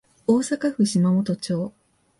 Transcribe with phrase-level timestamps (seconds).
[0.25, 1.73] 大阪府島本町